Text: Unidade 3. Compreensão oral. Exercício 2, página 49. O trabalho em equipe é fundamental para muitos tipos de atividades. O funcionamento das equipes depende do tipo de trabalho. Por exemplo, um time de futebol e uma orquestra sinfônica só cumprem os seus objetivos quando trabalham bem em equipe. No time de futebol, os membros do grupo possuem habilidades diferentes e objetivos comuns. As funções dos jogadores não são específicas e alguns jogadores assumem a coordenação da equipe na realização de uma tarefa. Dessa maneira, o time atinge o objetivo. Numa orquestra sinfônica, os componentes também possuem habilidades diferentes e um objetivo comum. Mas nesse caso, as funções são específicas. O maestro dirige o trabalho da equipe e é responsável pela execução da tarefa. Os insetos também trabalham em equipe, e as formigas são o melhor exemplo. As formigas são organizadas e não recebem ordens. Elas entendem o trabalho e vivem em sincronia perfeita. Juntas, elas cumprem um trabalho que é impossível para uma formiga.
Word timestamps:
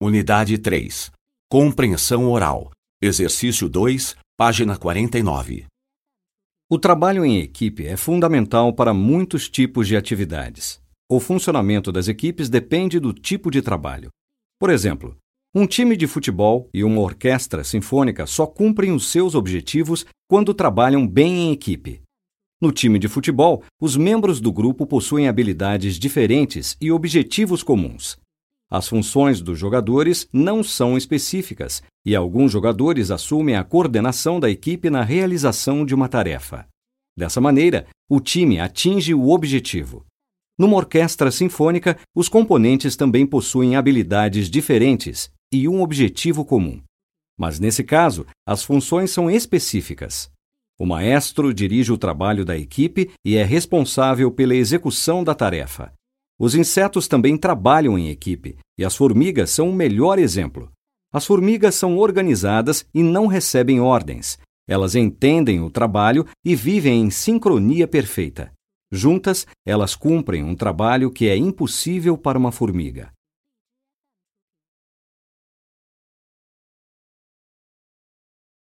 Unidade 0.00 0.56
3. 0.58 1.10
Compreensão 1.50 2.30
oral. 2.30 2.70
Exercício 3.02 3.68
2, 3.68 4.14
página 4.36 4.76
49. 4.76 5.66
O 6.70 6.78
trabalho 6.78 7.24
em 7.24 7.40
equipe 7.40 7.84
é 7.84 7.96
fundamental 7.96 8.72
para 8.72 8.94
muitos 8.94 9.48
tipos 9.48 9.88
de 9.88 9.96
atividades. 9.96 10.80
O 11.10 11.18
funcionamento 11.18 11.90
das 11.90 12.06
equipes 12.06 12.48
depende 12.48 13.00
do 13.00 13.12
tipo 13.12 13.50
de 13.50 13.60
trabalho. 13.60 14.08
Por 14.56 14.70
exemplo, 14.70 15.16
um 15.52 15.66
time 15.66 15.96
de 15.96 16.06
futebol 16.06 16.68
e 16.72 16.84
uma 16.84 17.00
orquestra 17.00 17.64
sinfônica 17.64 18.24
só 18.24 18.46
cumprem 18.46 18.92
os 18.92 19.10
seus 19.10 19.34
objetivos 19.34 20.06
quando 20.28 20.54
trabalham 20.54 21.08
bem 21.08 21.48
em 21.48 21.52
equipe. 21.52 22.00
No 22.60 22.70
time 22.70 23.00
de 23.00 23.08
futebol, 23.08 23.64
os 23.80 23.96
membros 23.96 24.40
do 24.40 24.52
grupo 24.52 24.86
possuem 24.86 25.26
habilidades 25.26 25.98
diferentes 25.98 26.76
e 26.80 26.92
objetivos 26.92 27.64
comuns. 27.64 28.16
As 28.70 28.86
funções 28.86 29.40
dos 29.40 29.58
jogadores 29.58 30.28
não 30.32 30.62
são 30.62 30.96
específicas 30.96 31.82
e 32.04 32.14
alguns 32.14 32.52
jogadores 32.52 33.10
assumem 33.10 33.56
a 33.56 33.64
coordenação 33.64 34.38
da 34.38 34.50
equipe 34.50 34.90
na 34.90 35.02
realização 35.02 35.86
de 35.86 35.94
uma 35.94 36.08
tarefa. 36.08 36.66
Dessa 37.16 37.40
maneira, 37.40 37.86
o 38.08 38.20
time 38.20 38.60
atinge 38.60 39.14
o 39.14 39.30
objetivo. 39.30 40.04
Numa 40.58 40.76
orquestra 40.76 41.30
sinfônica, 41.30 41.98
os 42.14 42.28
componentes 42.28 42.94
também 42.94 43.26
possuem 43.26 43.76
habilidades 43.76 44.50
diferentes 44.50 45.30
e 45.52 45.66
um 45.68 45.80
objetivo 45.80 46.44
comum. 46.44 46.82
Mas 47.38 47.58
nesse 47.58 47.82
caso, 47.82 48.26
as 48.46 48.62
funções 48.62 49.10
são 49.10 49.30
específicas. 49.30 50.30
O 50.78 50.84
maestro 50.84 51.54
dirige 51.54 51.92
o 51.92 51.98
trabalho 51.98 52.44
da 52.44 52.56
equipe 52.56 53.10
e 53.24 53.36
é 53.36 53.44
responsável 53.44 54.30
pela 54.30 54.54
execução 54.54 55.24
da 55.24 55.34
tarefa. 55.34 55.92
Os 56.38 56.54
insetos 56.54 57.08
também 57.08 57.36
trabalham 57.36 57.98
em 57.98 58.10
equipe, 58.10 58.56
e 58.78 58.84
as 58.84 58.94
formigas 58.94 59.50
são 59.50 59.70
o 59.70 59.74
melhor 59.74 60.18
exemplo. 60.18 60.70
As 61.12 61.26
formigas 61.26 61.74
são 61.74 61.96
organizadas 61.96 62.86
e 62.94 63.02
não 63.02 63.26
recebem 63.26 63.80
ordens. 63.80 64.38
Elas 64.68 64.94
entendem 64.94 65.60
o 65.60 65.70
trabalho 65.70 66.26
e 66.44 66.54
vivem 66.54 67.00
em 67.00 67.10
sincronia 67.10 67.88
perfeita. 67.88 68.52
Juntas, 68.92 69.46
elas 69.66 69.96
cumprem 69.96 70.44
um 70.44 70.54
trabalho 70.54 71.10
que 71.10 71.28
é 71.28 71.36
impossível 71.36 72.16
para 72.16 72.38
uma 72.38 72.52
formiga. 72.52 73.10